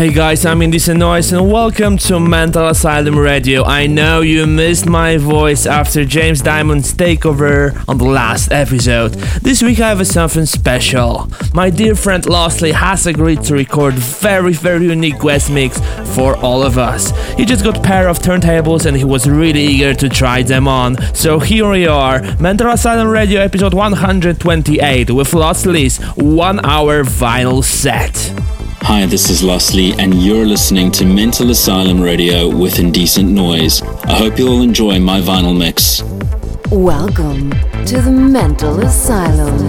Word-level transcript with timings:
Hey 0.00 0.14
guys, 0.14 0.46
I'm 0.46 0.62
Indecent 0.62 0.98
Noise 0.98 1.30
and 1.34 1.52
welcome 1.52 1.98
to 1.98 2.18
Mental 2.18 2.68
Asylum 2.68 3.18
Radio. 3.18 3.64
I 3.64 3.86
know 3.86 4.22
you 4.22 4.46
missed 4.46 4.86
my 4.86 5.18
voice 5.18 5.66
after 5.66 6.06
James 6.06 6.40
Diamond's 6.40 6.94
takeover 6.94 7.86
on 7.86 7.98
the 7.98 8.06
last 8.06 8.50
episode. 8.50 9.12
This 9.42 9.62
week 9.62 9.78
I 9.78 9.90
have 9.90 10.06
something 10.06 10.46
special. 10.46 11.28
My 11.52 11.68
dear 11.68 11.94
friend 11.94 12.24
Lostly 12.24 12.72
has 12.72 13.06
agreed 13.06 13.42
to 13.42 13.52
record 13.52 13.92
very 13.92 14.54
very 14.54 14.86
unique 14.86 15.20
guest 15.20 15.50
mix 15.50 15.78
for 16.14 16.34
all 16.38 16.62
of 16.62 16.78
us. 16.78 17.10
He 17.36 17.44
just 17.44 17.62
got 17.62 17.76
a 17.76 17.82
pair 17.82 18.08
of 18.08 18.20
turntables 18.20 18.86
and 18.86 18.96
he 18.96 19.04
was 19.04 19.28
really 19.28 19.62
eager 19.62 19.92
to 19.92 20.08
try 20.08 20.42
them 20.42 20.66
on. 20.66 20.96
So 21.14 21.40
here 21.40 21.68
we 21.68 21.86
are, 21.86 22.22
Mental 22.40 22.70
Asylum 22.70 23.08
Radio 23.08 23.42
episode 23.42 23.74
128 23.74 25.10
with 25.10 25.34
Lostly's 25.34 25.98
1 26.16 26.64
hour 26.64 27.04
vinyl 27.04 27.62
set. 27.62 28.32
Hi, 28.82 29.06
this 29.06 29.28
is 29.28 29.42
Lostly, 29.42 29.92
and 29.98 30.14
you're 30.14 30.46
listening 30.46 30.90
to 30.92 31.04
Mental 31.04 31.50
Asylum 31.50 32.00
Radio 32.00 32.48
with 32.48 32.78
Indecent 32.78 33.28
Noise. 33.28 33.82
I 33.82 34.14
hope 34.14 34.38
you 34.38 34.48
all 34.48 34.62
enjoy 34.62 34.98
my 34.98 35.20
vinyl 35.20 35.56
mix. 35.56 36.02
Welcome 36.70 37.50
to 37.84 38.00
the 38.00 38.10
Mental 38.10 38.80
Asylum. 38.80 39.68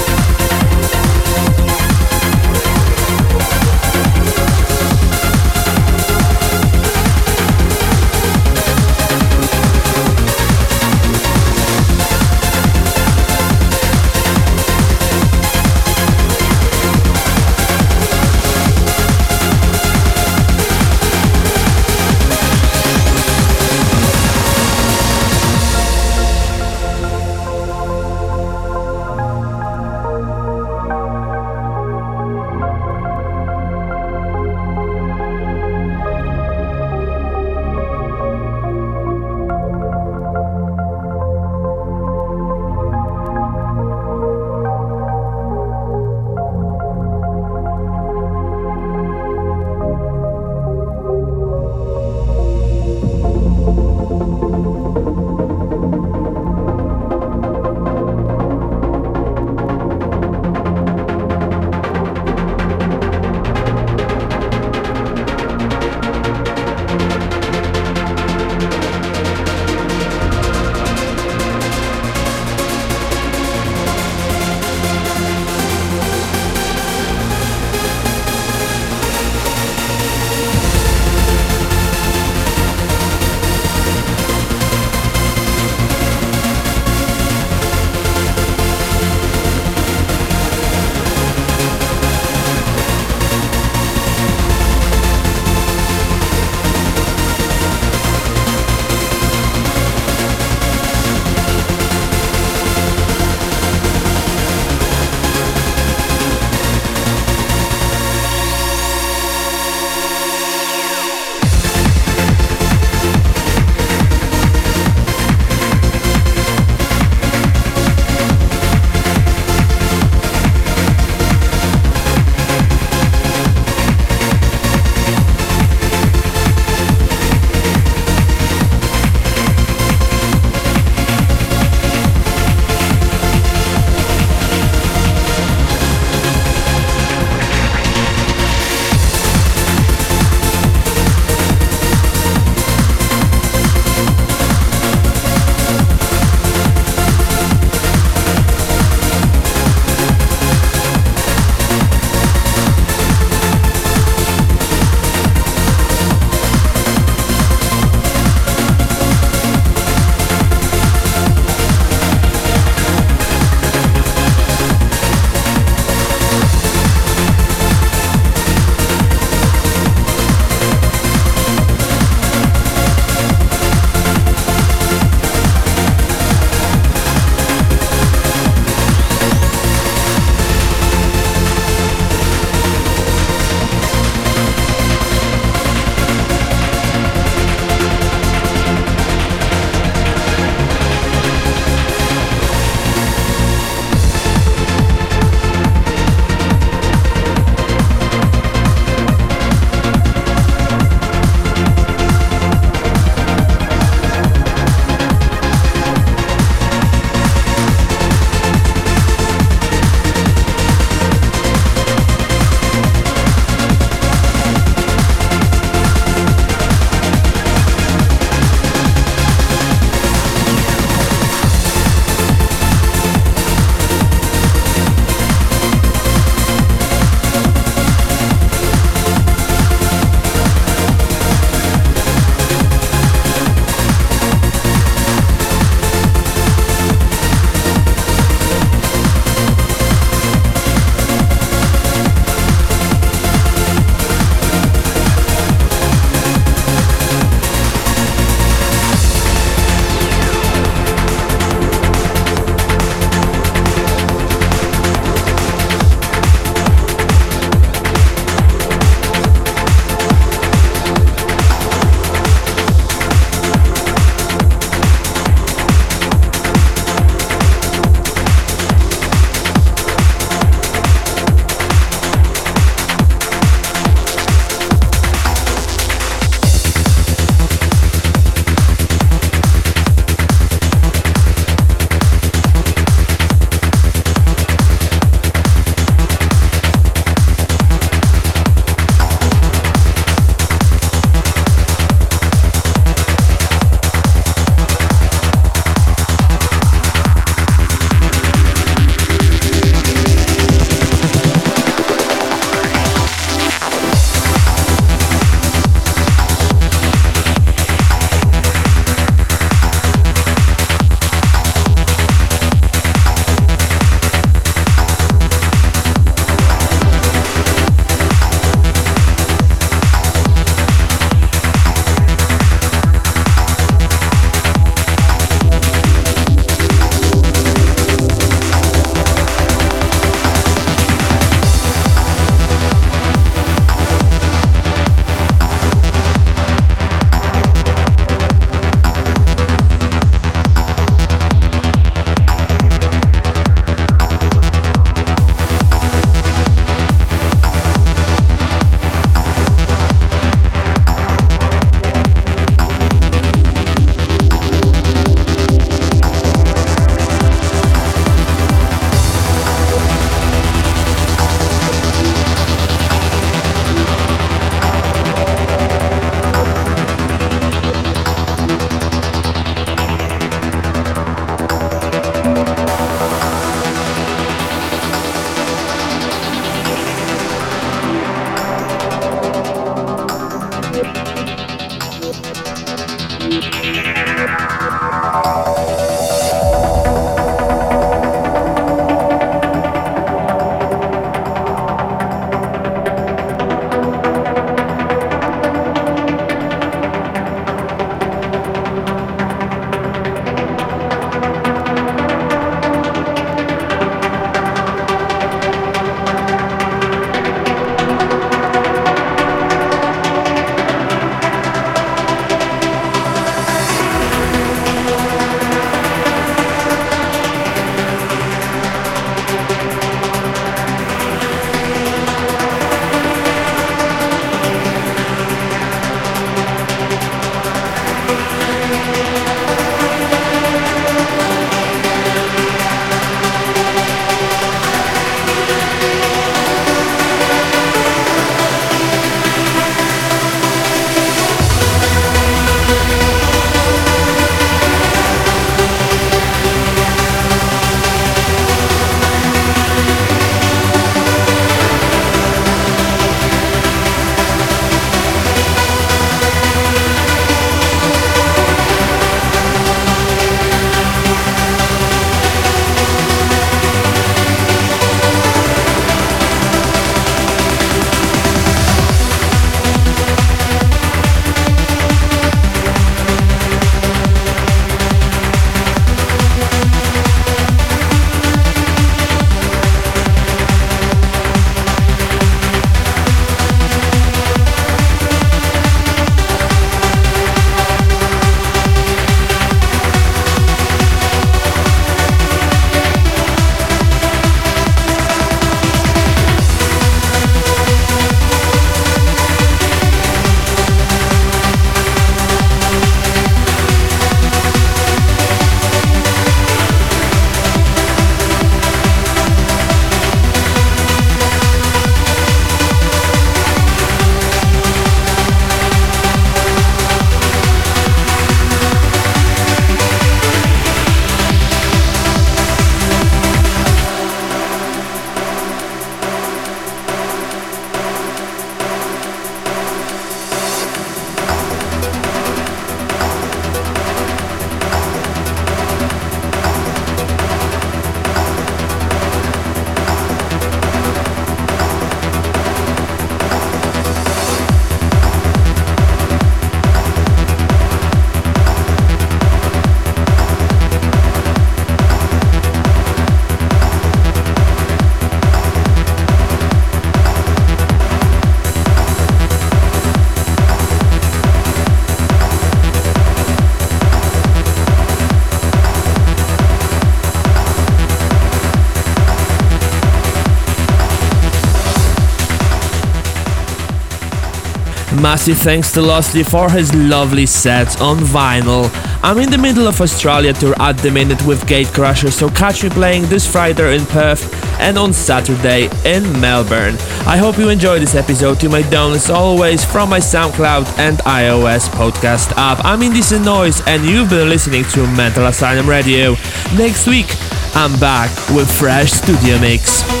Massive 575.11 575.39
thanks 575.39 575.73
to 575.73 575.81
Lostly 575.81 576.23
for 576.23 576.49
his 576.49 576.73
lovely 576.73 577.25
sets 577.25 577.81
on 577.81 577.97
vinyl. 577.97 578.69
I'm 579.03 579.17
in 579.17 579.29
the 579.29 579.37
middle 579.37 579.67
of 579.67 579.81
Australia 579.81 580.31
tour 580.31 580.55
at 580.57 580.77
the 580.77 580.89
minute 580.89 581.21
with 581.25 581.45
Gatecrasher, 581.47 582.13
so 582.13 582.29
catch 582.29 582.63
me 582.63 582.69
playing 582.69 583.07
this 583.07 583.29
Friday 583.29 583.75
in 583.75 583.85
Perth 583.87 584.33
and 584.61 584.77
on 584.77 584.93
Saturday 584.93 585.67
in 585.83 586.03
Melbourne. 586.21 586.77
I 587.05 587.17
hope 587.17 587.37
you 587.37 587.49
enjoyed 587.49 587.81
this 587.81 587.93
episode. 587.93 588.41
You 588.41 588.49
may 588.49 588.63
download 588.63 588.95
as 588.95 589.09
always 589.09 589.65
from 589.65 589.89
my 589.89 589.99
SoundCloud 589.99 590.79
and 590.79 590.99
iOS 590.99 591.67
podcast 591.71 592.31
app. 592.37 592.63
I'm 592.63 592.81
Indecent 592.81 593.25
Noise 593.25 593.61
and 593.67 593.83
you've 593.83 594.09
been 594.09 594.29
listening 594.29 594.63
to 594.69 594.87
Mental 594.95 595.25
Asylum 595.25 595.67
Radio. 595.67 596.11
Next 596.55 596.87
week, 596.87 597.07
I'm 597.53 597.77
back 597.81 598.11
with 598.29 598.49
fresh 598.49 598.91
studio 598.93 599.37
mix. 599.41 600.00